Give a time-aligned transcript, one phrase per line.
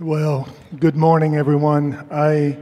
[0.00, 0.48] Well,
[0.78, 2.06] good morning, everyone.
[2.08, 2.56] I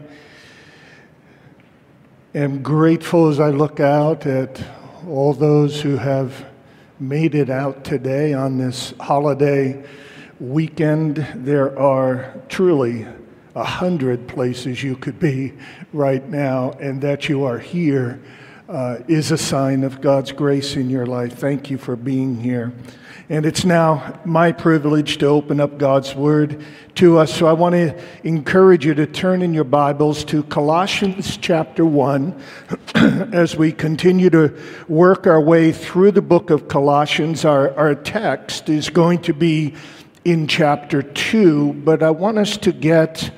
[2.34, 4.64] am grateful as I look out at
[5.06, 6.46] all those who have
[6.98, 9.84] made it out today on this holiday
[10.40, 11.28] weekend.
[11.34, 13.06] There are truly
[13.54, 15.52] a hundred places you could be
[15.92, 18.18] right now, and that you are here
[18.68, 21.34] uh, is a sign of God's grace in your life.
[21.34, 22.72] Thank you for being here.
[23.28, 26.64] And it's now my privilege to open up God's Word
[26.96, 27.34] to us.
[27.34, 32.42] So I want to encourage you to turn in your Bibles to Colossians chapter 1
[33.32, 37.44] as we continue to work our way through the book of Colossians.
[37.44, 39.74] Our, our text is going to be
[40.24, 43.32] in chapter 2, but I want us to get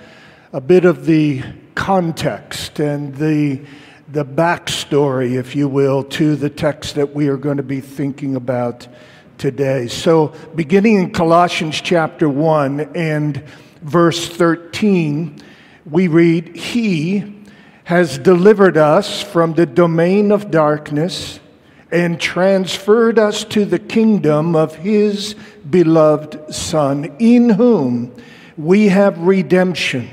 [0.52, 1.42] a bit of the
[1.74, 3.62] context and the
[4.10, 8.36] the backstory, if you will, to the text that we are going to be thinking
[8.36, 8.88] about
[9.36, 9.86] today.
[9.86, 13.42] So, beginning in Colossians chapter 1 and
[13.82, 15.42] verse 13,
[15.84, 17.44] we read, He
[17.84, 21.38] has delivered us from the domain of darkness
[21.90, 25.34] and transferred us to the kingdom of His
[25.68, 28.14] beloved Son, in whom
[28.56, 30.08] we have redemption,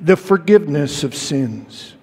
[0.00, 1.94] the forgiveness of sins.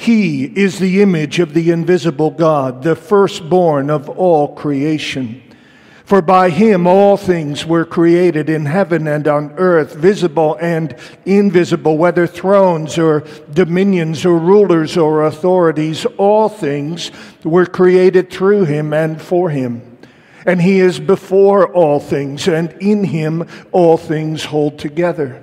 [0.00, 5.42] He is the image of the invisible God, the firstborn of all creation.
[6.04, 10.94] For by him all things were created in heaven and on earth, visible and
[11.26, 17.10] invisible, whether thrones or dominions or rulers or authorities, all things
[17.42, 19.98] were created through him and for him.
[20.46, 25.42] And he is before all things, and in him all things hold together.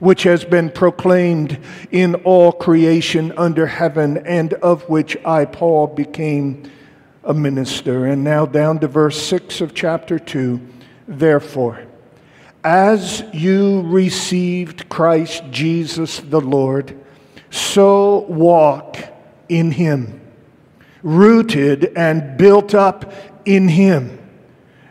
[0.00, 1.58] which has been proclaimed
[1.90, 6.70] in all creation under heaven, and of which I, Paul, became
[7.22, 8.06] a minister.
[8.06, 10.58] And now down to verse 6 of chapter 2.
[11.06, 11.84] Therefore,
[12.64, 16.98] as you received Christ Jesus the Lord,
[17.50, 18.96] so walk
[19.50, 20.20] in him,
[21.02, 23.12] rooted and built up
[23.44, 24.18] in him,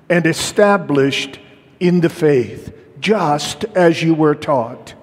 [0.08, 1.40] and established
[1.80, 4.94] in the faith, just as you were taught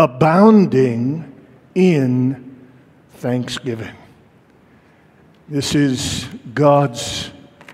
[0.00, 1.30] abounding
[1.74, 2.56] in
[3.16, 3.94] thanksgiving.
[5.46, 6.24] This is
[6.54, 7.30] God's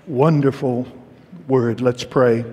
[0.07, 0.85] wonderful
[1.47, 1.79] word.
[1.79, 2.43] Let's pray.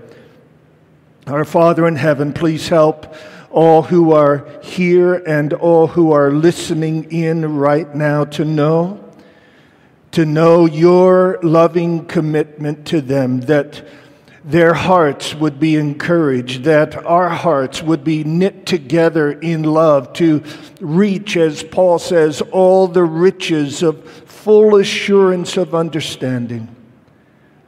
[1.27, 3.17] Our Father in heaven, please help
[3.51, 9.01] all who are here and all who are listening in right now to know
[10.13, 13.85] to know your loving commitment to them that
[14.45, 20.43] their hearts would be encouraged, that our hearts would be knit together in love to
[20.81, 26.75] reach, as Paul says, all the riches of full assurance of understanding.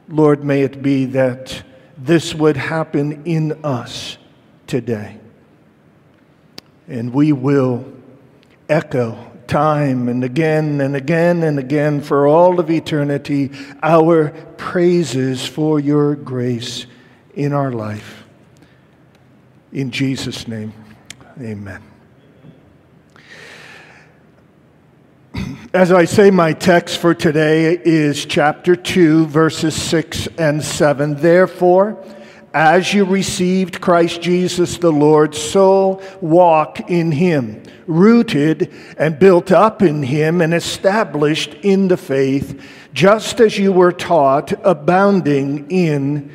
[0.07, 1.63] Lord, may it be that
[1.97, 4.19] this would happen in us
[4.67, 5.17] today.
[6.87, 7.91] And we will
[8.69, 15.79] echo time and again and again and again for all of eternity our praises for
[15.79, 16.85] your grace
[17.33, 18.23] in our life.
[19.71, 20.73] In Jesus' name,
[21.39, 21.83] amen.
[25.73, 31.15] As I say, my text for today is chapter 2, verses 6 and 7.
[31.15, 32.03] Therefore,
[32.57, 39.83] as you received Christ Jesus the Lord, so walk in him, rooted and built up
[39.83, 42.59] in him and established in the faith,
[42.93, 46.31] just as you were taught, abounding in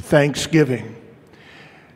[0.00, 0.93] thanksgiving.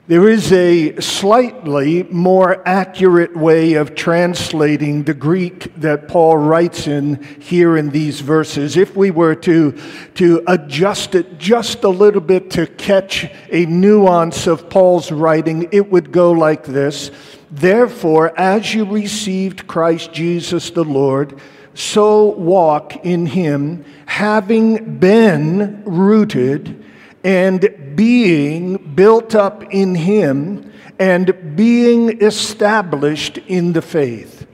[0.09, 7.23] There is a slightly more accurate way of translating the Greek that Paul writes in
[7.41, 8.79] here in these verses.
[8.79, 9.79] If we were to,
[10.15, 15.91] to adjust it just a little bit to catch a nuance of Paul's writing, it
[15.91, 17.11] would go like this
[17.51, 21.39] Therefore, as you received Christ Jesus the Lord,
[21.75, 26.83] so walk in him, having been rooted
[27.23, 34.47] and being built up in him and being established in the faith,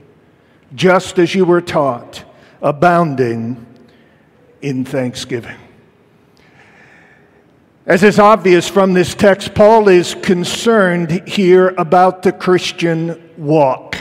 [0.73, 2.23] just as you were taught,
[2.59, 3.63] abounding
[4.63, 5.57] in thanksgiving.
[7.85, 13.95] As is obvious from this text, Paul is concerned here about the Christian walk.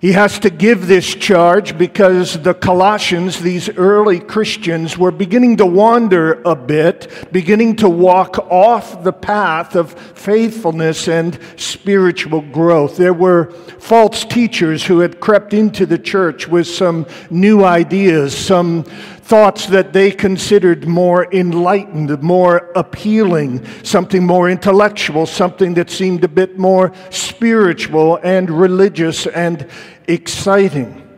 [0.00, 5.66] He has to give this charge because the Colossians, these early Christians, were beginning to
[5.66, 12.96] wander a bit, beginning to walk off the path of faithfulness and spiritual growth.
[12.96, 18.84] There were false teachers who had crept into the church with some new ideas, some
[19.30, 26.28] thoughts that they considered more enlightened, more appealing, something more intellectual, something that seemed a
[26.28, 29.68] bit more spiritual and religious and
[30.08, 31.08] exciting.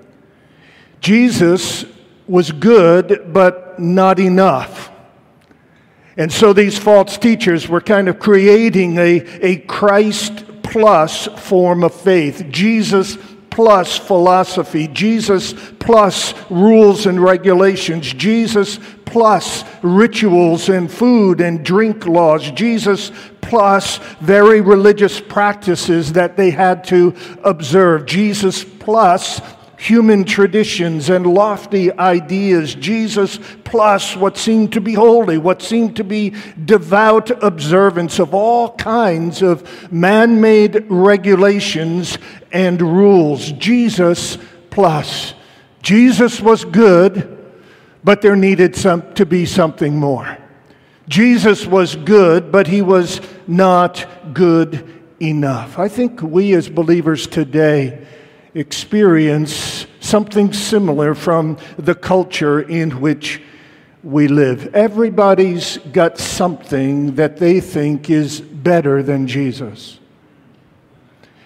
[1.00, 1.86] Jesus
[2.28, 4.90] was good, but not enough.
[6.18, 11.94] And so these false teachers were kind of creating a, a Christ plus form of
[11.94, 12.44] faith.
[12.50, 13.16] Jesus
[13.52, 22.50] plus philosophy, Jesus plus rules and regulations, Jesus plus rituals and food and drink laws,
[22.52, 23.12] Jesus
[23.42, 27.14] plus very religious practices that they had to
[27.44, 29.42] observe, Jesus plus
[29.76, 36.04] human traditions and lofty ideas, Jesus plus what seemed to be holy, what seemed to
[36.04, 36.32] be
[36.64, 42.16] devout observance of all kinds of man made regulations
[42.52, 43.52] and rules.
[43.52, 44.38] Jesus
[44.70, 45.34] plus.
[45.82, 47.38] Jesus was good,
[48.04, 50.38] but there needed some, to be something more.
[51.08, 55.78] Jesus was good, but he was not good enough.
[55.78, 58.06] I think we as believers today
[58.54, 63.40] experience something similar from the culture in which
[64.02, 64.74] we live.
[64.74, 69.98] Everybody's got something that they think is better than Jesus.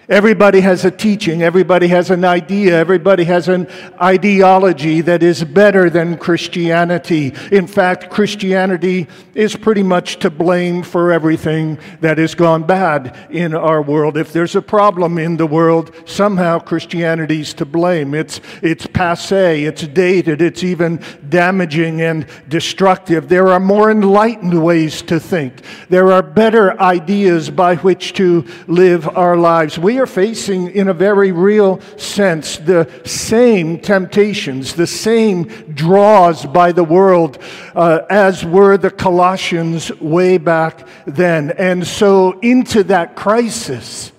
[0.09, 3.67] Everybody has a teaching, everybody has an idea, everybody has an
[4.01, 7.33] ideology that is better than Christianity.
[7.51, 13.53] In fact, Christianity is pretty much to blame for everything that has gone bad in
[13.53, 14.15] our world.
[14.15, 18.13] If there's a problem in the world, somehow Christianity's to blame.
[18.13, 20.99] It's, it's passe, it's dated, it's even
[21.29, 23.29] damaging and destructive.
[23.29, 29.07] There are more enlightened ways to think, there are better ideas by which to live
[29.15, 29.77] our lives.
[29.77, 35.43] We are facing, in a very real sense, the same temptations, the same
[35.75, 37.37] draws by the world
[37.75, 41.51] uh, as were the Colossians way back then.
[41.51, 44.11] And so, into that crisis,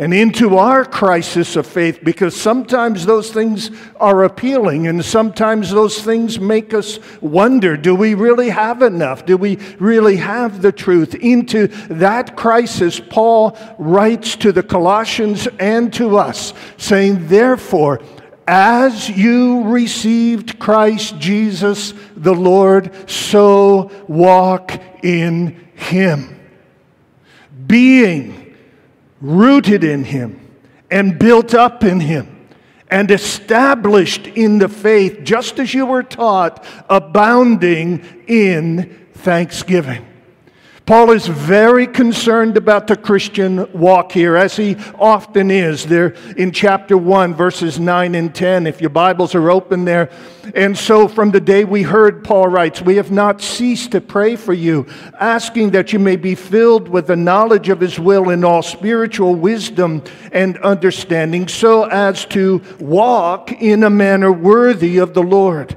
[0.00, 6.00] and into our crisis of faith because sometimes those things are appealing and sometimes those
[6.02, 9.26] things make us wonder do we really have enough?
[9.26, 11.14] Do we really have the truth?
[11.16, 18.00] Into that crisis, Paul writes to the Colossians and to us, saying, Therefore,
[18.48, 24.72] as you received Christ Jesus the Lord, so walk
[25.02, 26.40] in him.
[27.66, 28.49] Being
[29.20, 30.40] rooted in Him
[30.90, 32.48] and built up in Him
[32.88, 40.04] and established in the faith, just as you were taught, abounding in thanksgiving.
[40.86, 45.86] Paul is very concerned about the Christian walk here, as he often is.
[45.86, 50.10] There in chapter 1, verses 9 and 10, if your Bibles are open there.
[50.54, 54.34] And so, from the day we heard, Paul writes, We have not ceased to pray
[54.34, 54.86] for you,
[55.20, 59.36] asking that you may be filled with the knowledge of his will in all spiritual
[59.36, 65.76] wisdom and understanding, so as to walk in a manner worthy of the Lord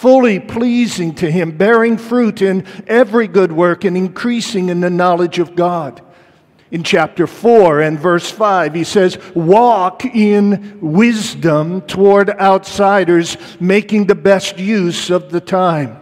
[0.00, 5.38] fully pleasing to Him, bearing fruit in every good work and increasing in the knowledge
[5.38, 6.00] of God.
[6.70, 14.14] In chapter 4 and verse 5, he says, Walk in wisdom toward outsiders, making the
[14.14, 15.99] best use of the time.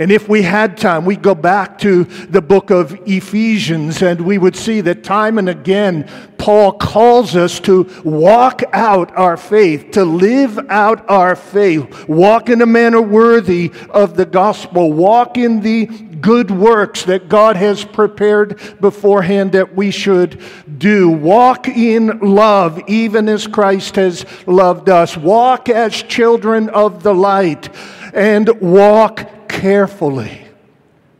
[0.00, 4.38] And if we had time, we'd go back to the book of Ephesians and we
[4.38, 10.06] would see that time and again, Paul calls us to walk out our faith, to
[10.06, 15.84] live out our faith, walk in a manner worthy of the gospel, walk in the
[15.84, 20.40] good works that God has prepared beforehand that we should
[20.78, 21.10] do.
[21.10, 25.14] Walk in love, even as Christ has loved us.
[25.14, 27.68] Walk as children of the light,
[28.14, 30.46] and walk carefully.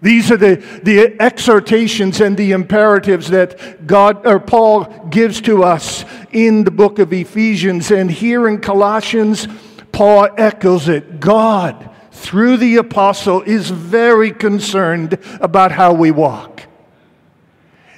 [0.02, 6.06] These are the, the exhortations and the imperatives that God or Paul gives to us
[6.32, 7.90] in the book of Ephesians.
[7.90, 9.46] And here in Colossians,
[9.92, 11.20] Paul echoes it.
[11.20, 16.62] God, through the apostle, is very concerned about how we walk.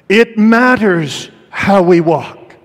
[0.09, 2.57] It matters how we walk.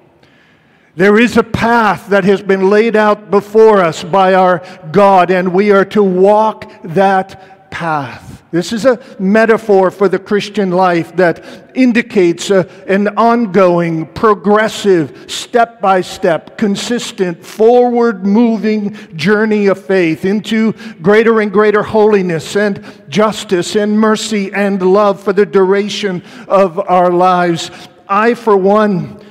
[0.95, 5.53] There is a path that has been laid out before us by our God, and
[5.53, 8.41] we are to walk that path.
[8.49, 15.79] This is a metaphor for the Christian life that indicates a, an ongoing, progressive, step
[15.79, 23.75] by step, consistent, forward moving journey of faith into greater and greater holiness and justice
[23.75, 27.69] and mercy and love for the duration of our lives.
[28.09, 29.23] I, for one,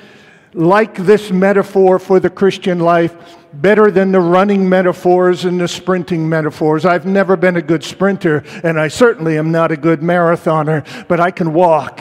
[0.57, 3.15] like this metaphor for the Christian life
[3.53, 6.85] better than the running metaphors and the sprinting metaphors.
[6.85, 11.21] I've never been a good sprinter, and I certainly am not a good marathoner, but
[11.21, 12.01] I can walk.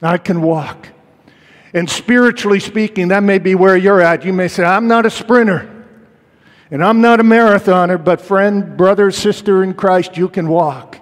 [0.00, 0.88] I can walk.
[1.74, 4.24] And spiritually speaking, that may be where you're at.
[4.24, 5.68] You may say, I'm not a sprinter.
[6.70, 10.98] And I'm not a marathoner, but friend, brother, sister in Christ, you can walk.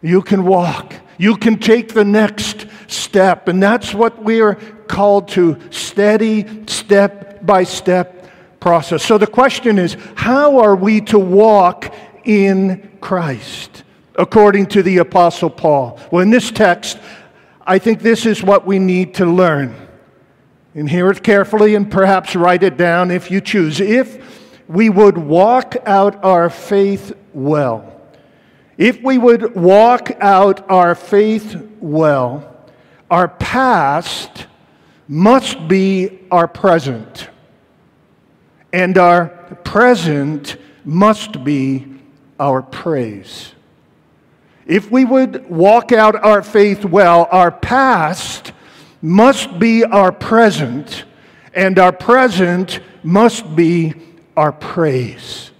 [0.00, 0.94] You can walk.
[1.18, 3.48] You can take the next step.
[3.48, 4.54] And that's what we are
[4.86, 8.24] called to steady, step by step
[8.60, 9.04] process.
[9.04, 13.84] So the question is how are we to walk in Christ
[14.16, 15.98] according to the Apostle Paul?
[16.10, 16.98] Well, in this text,
[17.66, 19.74] I think this is what we need to learn.
[20.74, 23.80] And hear it carefully and perhaps write it down if you choose.
[23.80, 28.00] If we would walk out our faith well,
[28.76, 32.53] if we would walk out our faith well,
[33.10, 34.46] our past
[35.06, 37.28] must be our present,
[38.72, 39.26] and our
[39.64, 41.86] present must be
[42.40, 43.52] our praise.
[44.66, 48.52] If we would walk out our faith well, our past
[49.02, 51.04] must be our present,
[51.52, 53.92] and our present must be
[54.36, 55.50] our praise.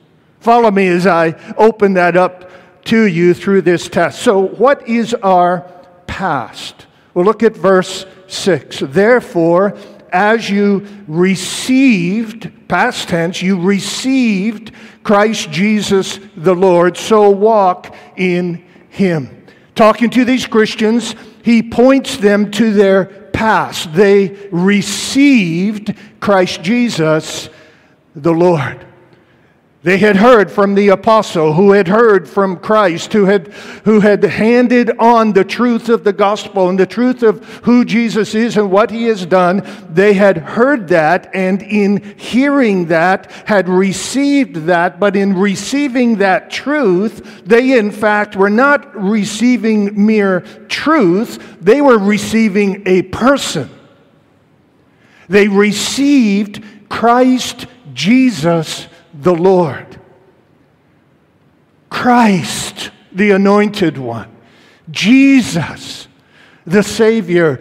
[0.40, 2.50] Follow me as I open that up
[2.86, 4.22] to you through this test.
[4.22, 5.60] So, what is our
[6.06, 6.83] past?
[7.14, 8.80] Well, look at verse 6.
[8.80, 9.78] Therefore,
[10.10, 19.44] as you received, past tense, you received Christ Jesus the Lord, so walk in him.
[19.74, 23.92] Talking to these Christians, he points them to their past.
[23.92, 27.48] They received Christ Jesus
[28.14, 28.86] the Lord.
[29.84, 33.48] They had heard from the apostle who had heard from Christ, who had,
[33.84, 38.34] who had handed on the truth of the gospel and the truth of who Jesus
[38.34, 39.62] is and what he has done.
[39.90, 44.98] They had heard that, and in hearing that, had received that.
[44.98, 51.98] But in receiving that truth, they in fact were not receiving mere truth, they were
[51.98, 53.68] receiving a person.
[55.28, 60.00] They received Christ Jesus the Lord.
[61.88, 64.34] Christ, the anointed one.
[64.90, 66.08] Jesus,
[66.66, 67.60] the Savior.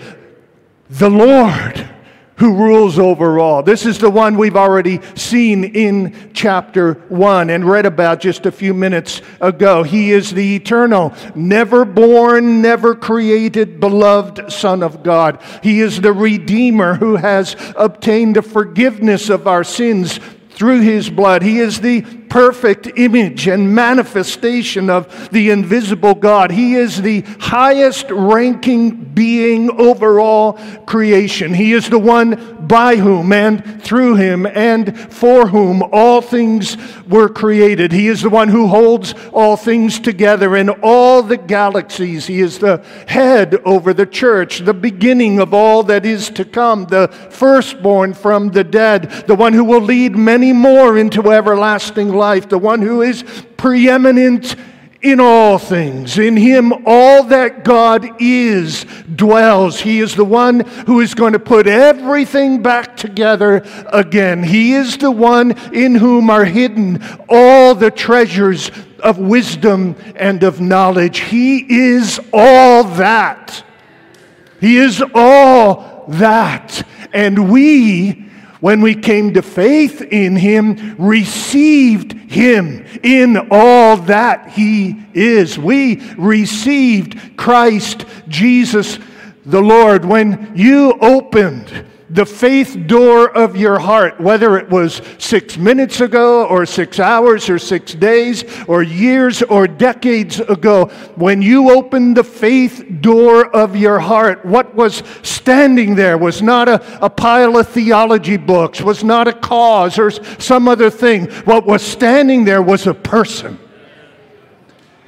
[0.89, 1.89] The Lord
[2.37, 3.61] who rules over all.
[3.63, 8.51] This is the one we've already seen in chapter 1 and read about just a
[8.51, 9.83] few minutes ago.
[9.83, 15.41] He is the eternal, never born, never created, beloved Son of God.
[15.61, 20.19] He is the Redeemer who has obtained the forgiveness of our sins
[20.53, 21.41] through his blood.
[21.41, 22.01] He is the
[22.33, 26.49] perfect image and manifestation of the invisible God.
[26.49, 30.53] He is the highest ranking being over all
[30.87, 31.53] creation.
[31.53, 36.75] He is the one by whom and through him and for whom all things
[37.07, 37.91] were created.
[37.91, 42.25] He is the one who holds all things together in all the galaxies.
[42.25, 46.85] He is the head over the church, the beginning of all that is to come,
[46.85, 52.22] the firstborn from the dead, the one who will lead many more into everlasting life
[52.23, 53.23] life, the one who is
[53.57, 54.55] preeminent
[55.01, 56.17] in all things.
[56.17, 59.81] In him, all that God is dwells.
[59.81, 64.41] He is the one who is going to put everything back together again.
[64.41, 70.61] He is the one in whom are hidden all the treasures of wisdom and of
[70.61, 71.19] knowledge.
[71.19, 73.61] He is all that.
[74.61, 76.87] He is all that.
[77.11, 78.31] And we
[78.63, 85.59] when we came to faith in him, received him in all that he is.
[85.59, 88.99] We received Christ Jesus
[89.45, 90.05] the Lord.
[90.05, 96.45] When you opened the faith door of your heart, whether it was six minutes ago,
[96.45, 102.23] or six hours, or six days, or years, or decades ago, when you opened the
[102.23, 107.67] faith door of your heart, what was standing there was not a, a pile of
[107.67, 111.25] theology books, was not a cause or some other thing.
[111.45, 113.59] What was standing there was a person.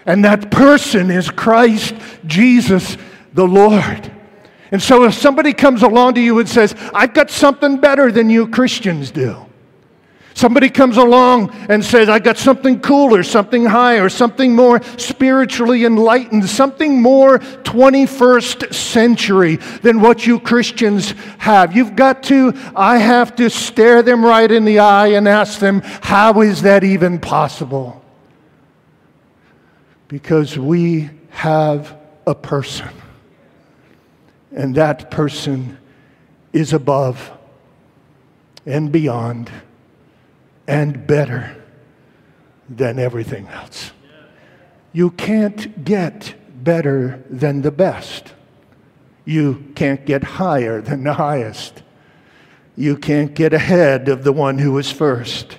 [0.08, 1.94] And that person is Christ
[2.26, 2.98] Jesus
[3.34, 4.15] the Lord.
[4.76, 8.30] And so if somebody comes along to you and says, I've got something better than
[8.30, 9.46] you Christians do,
[10.34, 16.50] Somebody comes along and says, I got something cooler, something higher, something more spiritually enlightened,
[16.50, 21.74] something more 21st century than what you Christians have.
[21.74, 25.80] You've got to, I have to stare them right in the eye and ask them,
[25.86, 28.04] how is that even possible?
[30.10, 32.90] Because we have a person,
[34.56, 35.78] and that person
[36.54, 37.32] is above
[38.66, 39.52] and beyond
[40.66, 41.62] and better
[42.70, 43.92] than everything else.
[44.94, 48.34] You can't get better than the best.
[49.26, 51.84] You can't get higher than the highest.
[52.78, 55.58] You can't get ahead of the one who was first.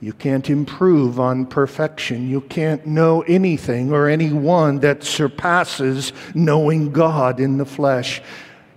[0.00, 2.28] You can't improve on perfection.
[2.28, 8.22] You can't know anything or anyone that surpasses knowing God in the flesh.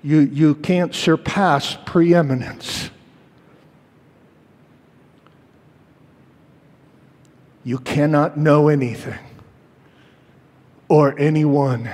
[0.04, 2.90] You, you can't surpass preeminence.
[7.64, 9.20] You cannot know anything
[10.90, 11.88] or anyone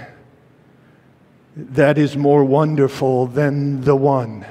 [1.57, 4.45] that is more wonderful than the one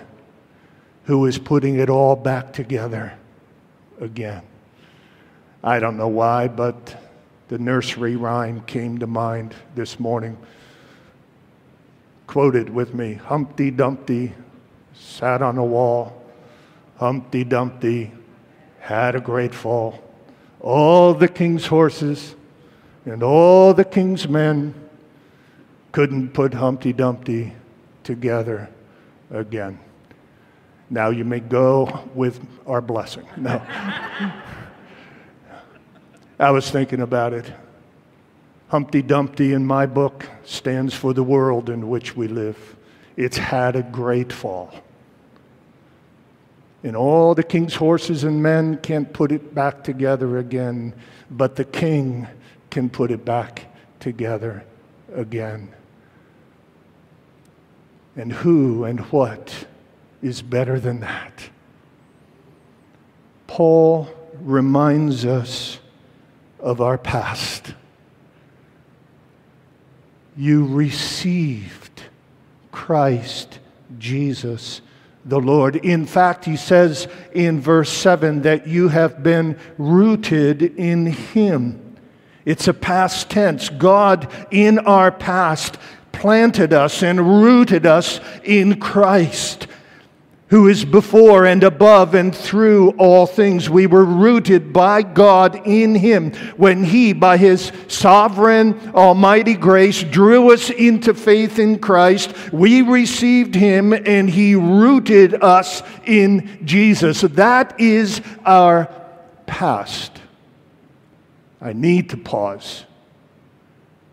[1.05, 3.15] who is putting it all back together
[3.99, 4.43] again.
[5.63, 6.97] I don't know why, but
[7.49, 10.37] the nursery rhyme came to mind this morning.
[12.27, 14.35] Quoted with me Humpty Dumpty
[14.95, 16.23] sat on a wall.
[16.97, 18.13] Humpty Dumpty
[18.81, 20.03] had a great fall
[20.67, 22.35] all the king's horses
[23.05, 24.75] and all the king's men
[25.93, 27.53] couldn't put Humpty Dumpty
[28.03, 28.69] together
[29.31, 29.79] again.
[30.91, 33.27] Now you may go with our blessing.
[33.37, 33.63] No.
[36.39, 37.51] I was thinking about it.
[38.69, 42.77] Humpty Dumpty in my book stands for the world in which we live.
[43.17, 44.73] It's had a great fall
[46.87, 50.95] and all the king's horses and men can't put it back together again,
[51.29, 52.29] but the king
[52.71, 53.67] can put it back
[53.99, 54.65] together
[55.13, 55.75] again.
[58.15, 59.67] And who and what
[60.23, 61.51] is better than that?
[63.49, 64.09] Paul
[64.41, 65.81] reminds us
[66.61, 67.75] of our past.
[70.37, 72.03] You received
[72.73, 73.59] Christ
[73.99, 74.83] Jesus
[75.25, 75.77] the Lord.
[75.77, 81.97] In fact, he says in verse 7 that you have been rooted in him.
[82.45, 83.69] It's a past tense.
[83.69, 85.79] God in our past
[86.13, 89.67] planted us and rooted us in Christ
[90.49, 93.69] who is before and above and through all things.
[93.69, 100.53] We were rooted by God in Him when He, by His sovereign, almighty grace, drew
[100.53, 102.53] us into faith in Christ.
[102.53, 107.23] We received Him and He rooted us in Jesus.
[107.23, 108.89] That is our
[109.47, 110.21] past.
[111.61, 112.85] I need to pause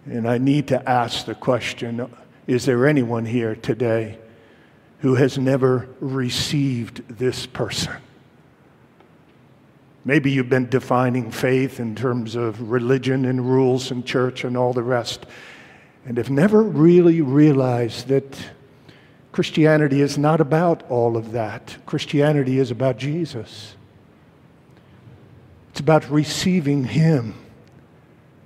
[0.06, 2.10] and I need to ask the question
[2.48, 4.18] Is there anyone here today?
[5.04, 7.94] Who has never received this person.
[10.06, 14.72] Maybe you've been defining faith in terms of religion and rules and church and all
[14.72, 15.26] the rest,
[16.06, 18.50] and have never really realized that
[19.34, 21.76] Christianity is not about all of that.
[21.86, 23.76] Christianity is about Jesus.
[25.72, 27.36] It's about receiving Him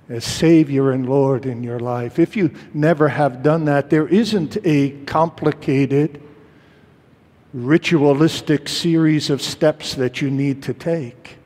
[0.08, 2.18] as Savior and Lord in your life.
[2.18, 6.20] If you never have done that, there isn't a complicated,
[7.52, 11.38] ritualistic series of steps that you need to take.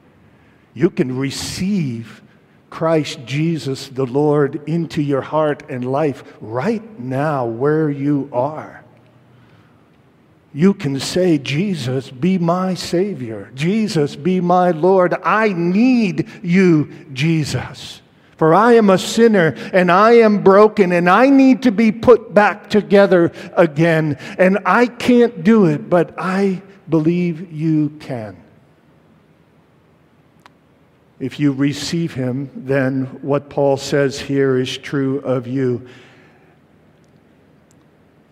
[0.74, 2.22] You can receive
[2.70, 8.82] Christ Jesus the Lord into your heart and life right now where you are.
[10.54, 13.50] You can say, Jesus, be my Savior.
[13.54, 15.14] Jesus, be my Lord.
[15.22, 18.01] I need you, Jesus.
[18.42, 22.34] For I am a sinner and I am broken and I need to be put
[22.34, 24.18] back together again.
[24.36, 28.36] And I can't do it, but I believe you can.
[31.20, 35.86] If you receive him, then what Paul says here is true of you.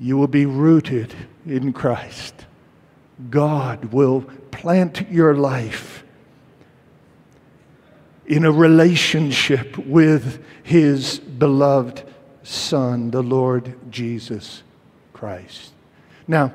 [0.00, 1.14] You will be rooted
[1.46, 2.34] in Christ.
[3.30, 6.02] God will plant your life
[8.30, 12.04] in a relationship with his beloved
[12.44, 14.62] Son, the Lord Jesus
[15.12, 15.72] Christ.
[16.28, 16.52] Now,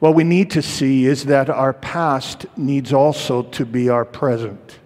[0.00, 4.78] what we need to see is that our past needs also to be our present.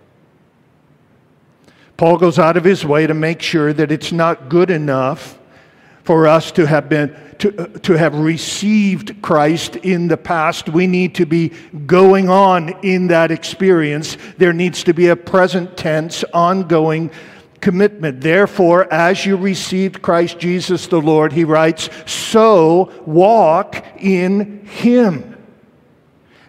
[1.96, 5.40] Paul goes out of his way to make sure that it's not good enough
[6.04, 10.68] for us to have been to, uh, to have received Christ in the past.
[10.68, 11.48] We need to be
[11.86, 14.16] going on in that experience.
[14.38, 17.10] There needs to be a present tense, ongoing
[17.60, 18.20] commitment.
[18.20, 25.31] Therefore, as you received Christ Jesus the Lord, he writes, so walk in him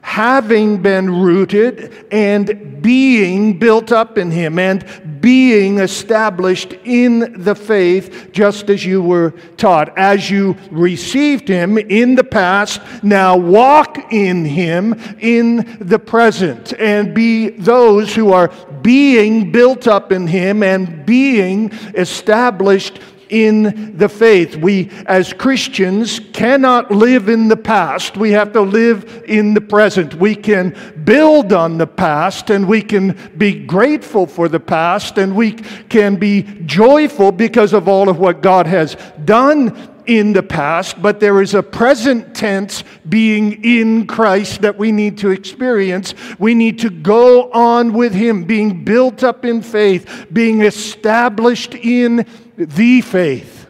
[0.04, 4.86] having been rooted and being built up in Him and
[5.22, 9.98] being established in the faith, just as you were taught.
[9.98, 17.16] As you received Him in the past, now walk in Him in the present and
[17.16, 23.00] be those who are being built up in Him and being established
[23.34, 24.56] in the faith.
[24.56, 28.16] We, as Christians, cannot live in the past.
[28.16, 30.14] We have to live in the present.
[30.14, 35.36] We can build on the past and we can be grateful for the past and
[35.36, 41.02] we can be joyful because of all of what God has done in the past,
[41.02, 46.14] but there is a present tense being in Christ that we need to experience.
[46.40, 52.26] We need to go on with Him, being built up in faith, being established in
[52.58, 53.68] the faith.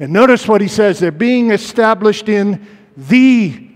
[0.00, 2.66] And notice what he says they're being established in
[2.96, 3.68] the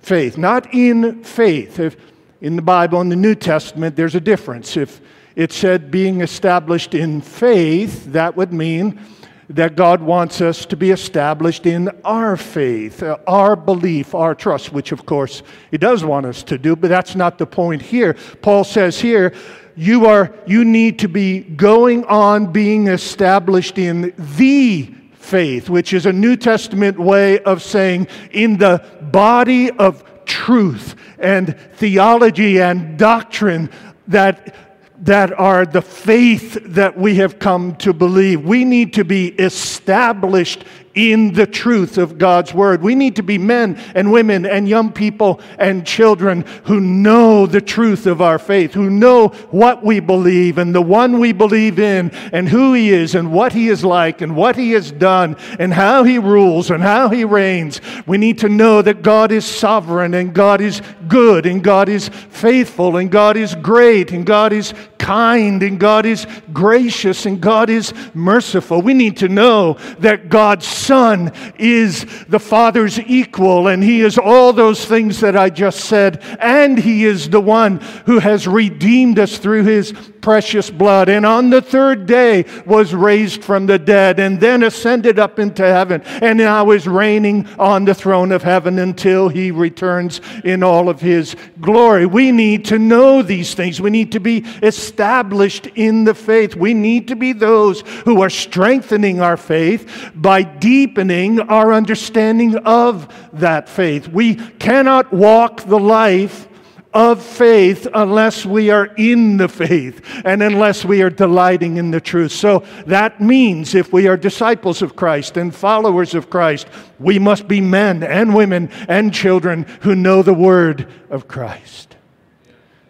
[0.00, 1.78] faith, not in faith.
[1.80, 1.96] If
[2.40, 4.76] in the Bible, in the New Testament, there's a difference.
[4.76, 5.00] If
[5.34, 9.00] it said being established in faith, that would mean
[9.48, 14.72] that God wants us to be established in our faith, uh, our belief, our trust,
[14.72, 18.14] which of course He does want us to do, but that's not the point here.
[18.42, 19.34] Paul says here,
[19.76, 26.06] you are you need to be going on being established in the faith, which is
[26.06, 33.70] a New Testament way of saying in the body of truth and theology and doctrine
[34.06, 34.54] that
[34.98, 38.44] that are the faith that we have come to believe.
[38.44, 42.82] We need to be established in the truth of God's word.
[42.82, 47.60] We need to be men and women and young people and children who know the
[47.60, 52.10] truth of our faith, who know what we believe and the one we believe in
[52.32, 55.74] and who he is and what he is like and what he has done and
[55.74, 57.80] how he rules and how he reigns.
[58.06, 62.08] We need to know that God is sovereign and God is good and God is
[62.08, 67.68] faithful and God is great and God is kind and God is gracious and God
[67.68, 68.80] is merciful.
[68.80, 74.54] We need to know that God's Son is the Father's equal and He is all
[74.54, 76.22] those things that I just said.
[76.40, 81.50] And He is the one who has redeemed us through His precious blood, and on
[81.50, 86.38] the third day was raised from the dead, and then ascended up into heaven, and
[86.38, 91.36] now is reigning on the throne of heaven until he returns in all of his
[91.60, 92.06] glory.
[92.06, 93.82] We need to know these things.
[93.82, 96.56] We need to be established in the faith.
[96.56, 103.12] We need to be those who are strengthening our faith by deepening our understanding of
[103.32, 104.08] that faith.
[104.08, 106.48] We cannot walk the life
[106.94, 112.00] of faith unless we are in the faith and unless we are delighting in the
[112.00, 112.30] truth.
[112.30, 116.68] So that means if we are disciples of Christ and followers of Christ,
[117.00, 121.96] we must be men and women and children who know the word of Christ.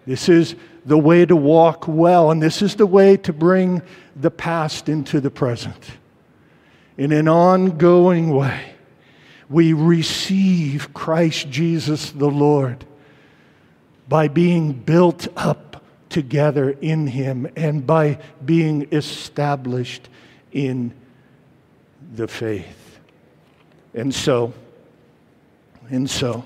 [0.07, 3.83] This is the way to walk well, and this is the way to bring
[4.14, 5.92] the past into the present.
[6.97, 8.75] In an ongoing way,
[9.49, 12.85] we receive Christ Jesus the Lord
[14.09, 20.09] by being built up together in Him and by being established
[20.53, 20.94] in
[22.14, 23.01] the faith.
[23.94, 24.53] And so,
[25.88, 26.44] and so,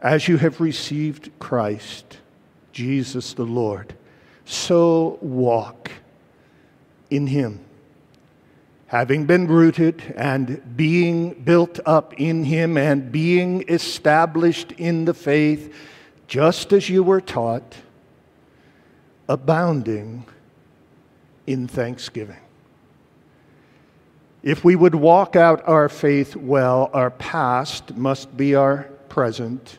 [0.00, 2.18] as you have received Christ,
[2.72, 3.94] Jesus the Lord,
[4.44, 5.90] so walk
[7.10, 7.60] in Him
[8.86, 15.74] having been rooted and being built up in Him and being established in the faith,
[16.28, 17.76] just as you were taught,
[19.28, 20.24] abounding
[21.46, 22.36] in thanksgiving.
[24.42, 29.78] If we would walk out our faith well, our past must be our present,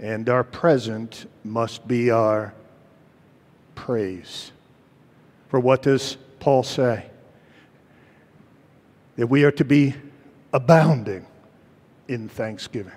[0.00, 2.52] and our present must be our
[3.76, 4.50] praise.
[5.48, 7.10] For what does Paul say?
[9.20, 9.94] that we are to be
[10.54, 11.26] abounding
[12.08, 12.94] in thanksgiving.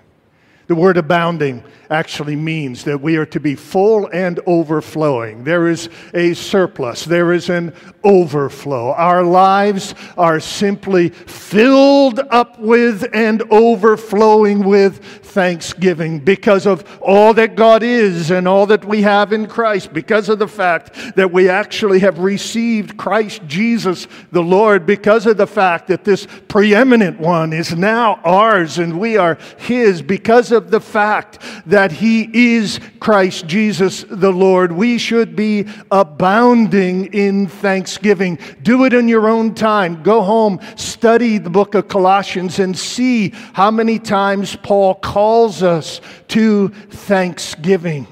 [0.68, 5.44] The word abounding actually means that we are to be full and overflowing.
[5.44, 7.74] There is a surplus, there is an
[8.04, 8.94] overflow.
[8.94, 17.56] Our lives are simply filled up with and overflowing with thanksgiving because of all that
[17.56, 21.50] God is and all that we have in Christ, because of the fact that we
[21.50, 27.52] actually have received Christ Jesus the Lord, because of the fact that this preeminent one
[27.52, 33.46] is now ours and we are His, because of the fact that He is Christ
[33.48, 34.72] Jesus the Lord.
[34.72, 38.40] We should be abounding in thanksgiving.
[38.62, 40.02] Do it in your own time.
[40.04, 46.00] Go home, study the book of Colossians, and see how many times Paul calls us
[46.30, 48.08] to thanksgiving.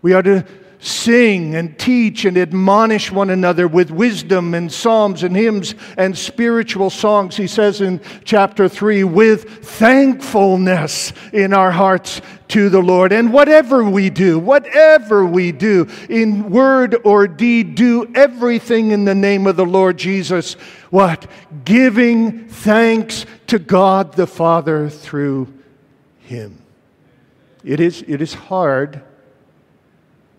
[0.00, 0.46] We are to
[0.86, 6.90] sing and teach and admonish one another with wisdom and psalms and hymns and spiritual
[6.90, 13.12] songs, he says in chapter 3, with thankfulness in our hearts to the Lord.
[13.12, 19.14] And whatever we do, whatever we do, in word or deed, do everything in the
[19.14, 20.54] name of the Lord Jesus.
[20.90, 21.26] What?
[21.64, 25.52] Giving thanks to God the Father through
[26.20, 26.62] him.
[27.64, 29.02] It is, it is hard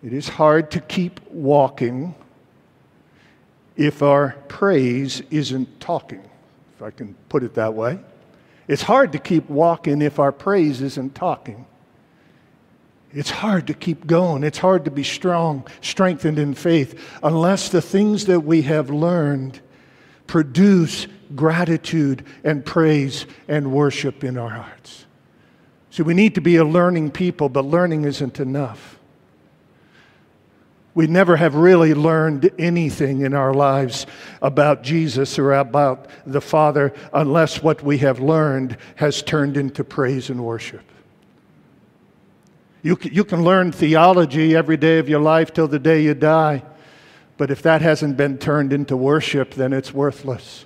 [0.04, 2.16] it is hard to keep walking
[3.76, 6.24] if our praise isn't talking,
[6.76, 8.00] if I can put it that way.
[8.68, 11.66] It's hard to keep walking if our praise isn't talking.
[13.14, 14.44] It's hard to keep going.
[14.44, 19.62] It's hard to be strong, strengthened in faith, unless the things that we have learned
[20.28, 25.06] produce gratitude and praise and worship in our hearts.
[25.90, 28.97] So we need to be a learning people, but learning isn't enough
[30.98, 34.08] we never have really learned anything in our lives
[34.42, 40.32] about Jesus or about the Father unless what we have learned has turned into praise
[40.32, 40.82] and worship.
[42.82, 46.16] You can, you can learn theology every day of your life till the day you
[46.16, 46.64] die,
[47.38, 50.66] but if that hasn't been turned into worship, then it's worthless.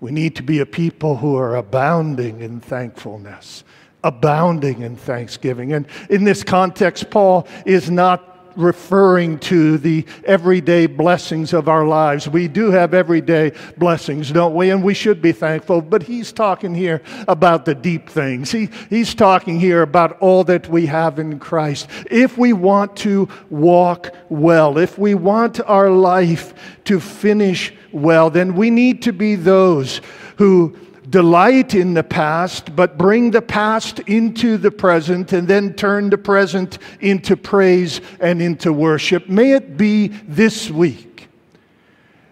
[0.00, 3.64] We need to be a people who are abounding in thankfulness,
[4.02, 5.74] abounding in thanksgiving.
[5.74, 12.28] And in this context, Paul is not referring to the everyday blessings of our lives.
[12.28, 14.70] We do have everyday blessings, don't we?
[14.70, 15.80] And we should be thankful.
[15.80, 18.50] But he's talking here about the deep things.
[18.50, 21.88] He, he's talking here about all that we have in Christ.
[22.10, 28.54] If we want to walk well, if we want our life to finish well, then
[28.54, 30.00] we need to be those
[30.36, 30.76] who
[31.16, 36.18] delight in the past, but bring the past into the present and then turn the
[36.18, 39.26] present into praise and into worship.
[39.26, 41.30] May it be this week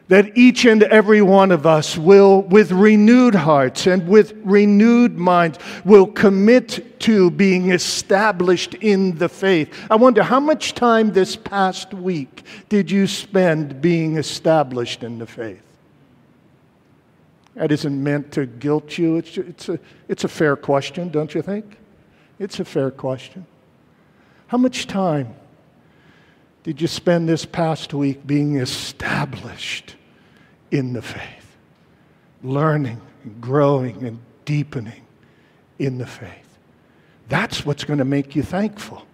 [0.08, 5.58] that each and every one of us will, with renewed hearts and with renewed minds,
[5.86, 9.74] will commit to being established in the faith.
[9.90, 15.26] I wonder how much time this past week did you spend being established in the
[15.26, 15.62] faith?
[17.54, 19.16] That isn't meant to guilt you.
[19.16, 21.78] It's, it's, a, it's a fair question, don't you think?
[22.38, 23.46] It's a fair question.
[24.48, 25.34] How much time
[26.64, 29.96] did you spend this past week being established
[30.70, 31.56] in the faith?
[32.42, 35.02] Learning, and growing, and deepening
[35.78, 36.58] in the faith.
[37.28, 39.06] That's what's going to make you thankful.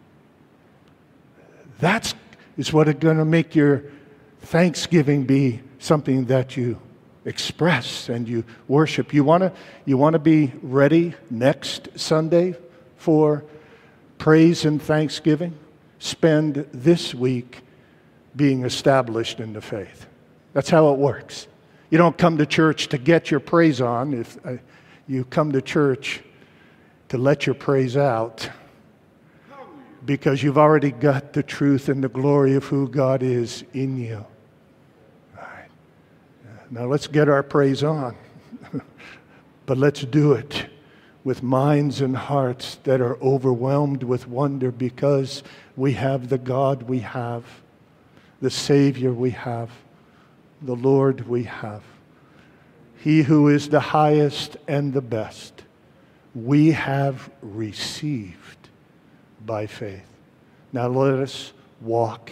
[1.79, 2.14] That's
[2.57, 3.83] is what is going to make your
[4.40, 6.79] thanksgiving be something that you
[7.24, 9.12] express and you worship.
[9.12, 9.52] You want to
[9.85, 12.56] you want to be ready next Sunday
[12.96, 13.44] for
[14.18, 15.54] praise and thanksgiving?
[15.98, 17.61] Spend this week
[18.37, 20.06] being established in the faith.
[20.52, 21.46] That's how it works.
[21.90, 24.14] You don't come to church to get your praise on.
[24.14, 24.56] If uh,
[25.06, 26.22] you come to church
[27.09, 28.48] to let your praise out
[30.04, 34.24] because you've already got the truth and the glory of who God is in you.
[36.70, 38.16] Now let's get our praise on.
[39.66, 40.66] but let's do it
[41.24, 45.42] with minds and hearts that are overwhelmed with wonder because
[45.76, 47.44] we have the God we have,
[48.40, 49.70] the Savior we have,
[50.62, 51.83] the Lord we have.
[53.02, 55.64] He who is the highest and the best,
[56.35, 58.68] we have received
[59.44, 60.06] by faith.
[60.72, 62.30] Now let us walk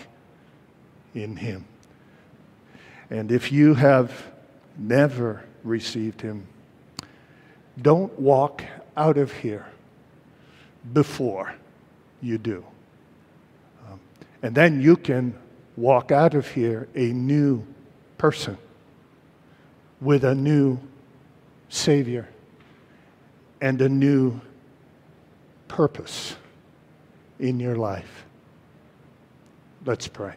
[1.14, 1.64] in Him.
[3.10, 4.12] And if you have
[4.76, 6.46] never received him,
[7.80, 8.62] don't walk
[8.96, 9.66] out of here
[10.92, 11.54] before
[12.20, 12.64] you do.
[13.86, 14.00] Um,
[14.42, 15.34] and then you can
[15.76, 17.64] walk out of here a new
[18.18, 18.58] person
[20.00, 20.78] with a new
[21.68, 22.28] Savior
[23.60, 24.40] and a new
[25.68, 26.34] purpose
[27.38, 28.24] in your life.
[29.84, 30.34] Let's pray.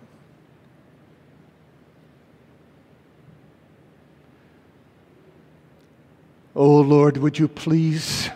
[6.56, 8.30] Oh Lord, would you please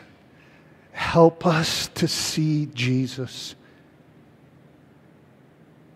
[0.92, 3.56] help us to see Jesus?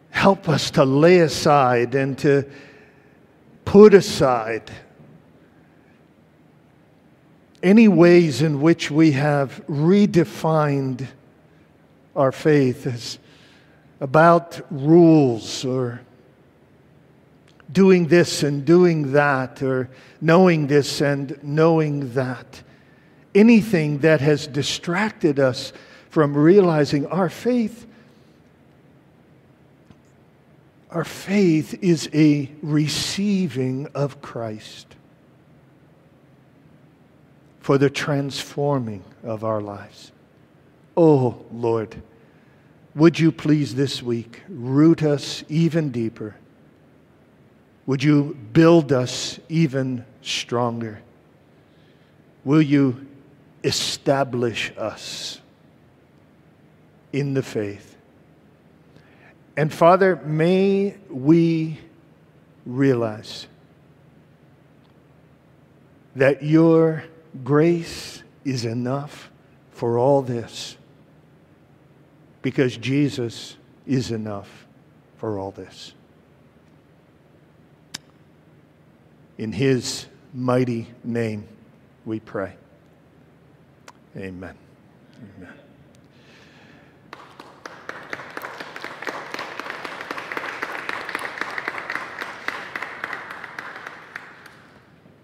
[0.10, 2.46] Help us to lay aside and to
[3.64, 4.70] put aside
[7.64, 11.08] any ways in which we have redefined
[12.16, 13.18] our faith as
[14.02, 16.02] about rules or
[17.72, 19.90] doing this and doing that, or
[20.22, 22.62] knowing this and knowing that.
[23.36, 25.72] Anything that has distracted us
[26.10, 27.86] from realizing our faith.
[30.90, 34.96] Our faith is a receiving of Christ
[37.60, 40.12] for the transforming of our lives.
[40.98, 42.02] Oh, Lord,
[42.96, 46.36] would you please this week root us even deeper?
[47.90, 51.02] Would you build us even stronger?
[52.46, 53.08] Will you
[53.64, 55.42] establish us
[57.12, 57.98] in the faith?
[59.58, 61.80] And Father, may we
[62.64, 63.48] realize
[66.16, 67.04] that your
[67.44, 69.32] grace is enough
[69.72, 70.78] for all this
[72.44, 74.68] because Jesus is enough
[75.18, 75.96] for all this.
[79.40, 81.48] In his mighty name
[82.06, 82.56] we pray.
[84.18, 84.54] Amen.
[85.38, 85.54] Amen.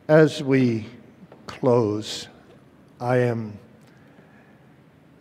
[0.07, 0.85] As we
[1.45, 2.29] close,
[3.01, 3.59] I am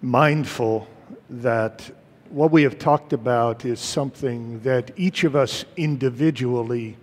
[0.03, 0.87] mindful
[1.29, 1.91] that
[2.29, 6.97] what we have talked about is something that each of us individually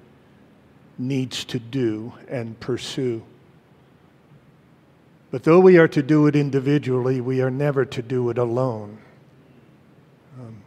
[1.01, 3.23] needs to do and pursue.
[5.31, 8.99] But though we are to do it individually, we are never to do it alone.
[10.39, 10.57] Um,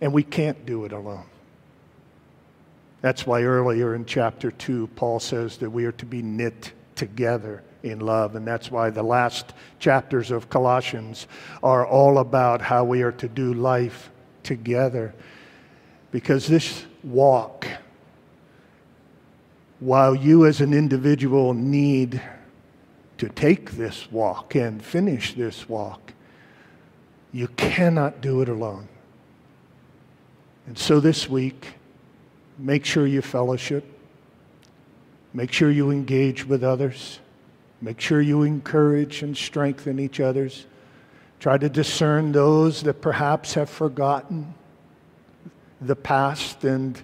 [0.00, 1.26] and we can't do it alone.
[3.00, 7.62] That's why earlier in chapter 2, Paul says that we are to be knit together
[7.82, 8.34] in love.
[8.34, 11.28] And that's why the last chapters of Colossians
[11.62, 14.10] are all about how we are to do life
[14.42, 15.14] together.
[16.10, 17.68] Because this walk,
[19.80, 22.20] while you as an individual need
[23.18, 26.12] to take this walk and finish this walk,
[27.32, 28.88] you cannot do it alone.
[30.66, 31.74] And so this week,
[32.58, 33.84] make sure you fellowship,
[35.32, 37.20] make sure you engage with others,
[37.80, 40.66] make sure you encourage and strengthen each other's.
[41.40, 44.54] Try to discern those that perhaps have forgotten
[45.80, 47.00] the past and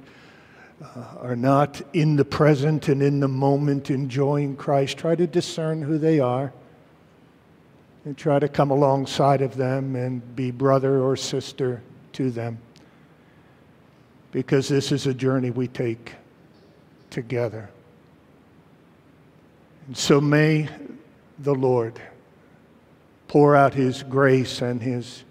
[0.82, 5.82] uh, are not in the present and in the moment enjoying Christ, try to discern
[5.82, 6.52] who they are
[8.04, 11.82] and try to come alongside of them and be brother or sister
[12.12, 12.58] to them.
[14.32, 16.14] Because this is a journey we take
[17.10, 17.70] together.
[19.86, 20.68] And so may
[21.38, 22.00] the Lord
[23.28, 25.24] pour out his grace and his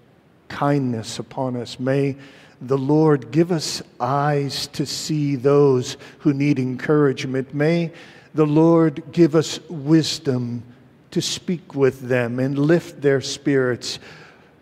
[0.48, 1.80] kindness upon us.
[1.80, 2.16] May
[2.68, 7.54] the Lord give us eyes to see those who need encouragement.
[7.54, 7.92] May
[8.34, 10.64] the Lord give us wisdom
[11.12, 14.00] to speak with them and lift their spirits.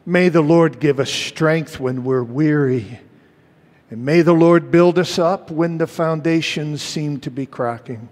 [0.05, 2.99] May the Lord give us strength when we're weary.
[3.89, 8.09] And may the Lord build us up when the foundations seem to be cracking.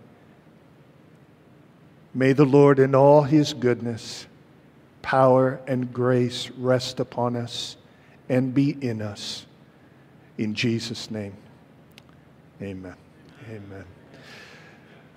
[2.13, 4.25] May the Lord, in all his goodness,
[5.02, 7.78] power, and grace, rest upon us
[8.28, 9.45] and be in us.
[10.39, 11.34] In Jesus' name,
[12.62, 12.95] amen.
[13.49, 13.84] Amen.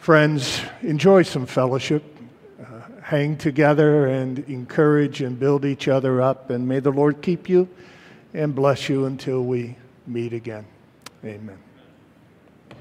[0.01, 2.03] Friends, enjoy some fellowship.
[2.61, 6.51] Uh, hang together and encourage and build each other up.
[6.51, 7.69] And may the Lord keep you
[8.35, 9.77] and bless you until we
[10.09, 10.67] meet again.
[11.25, 11.59] Amen.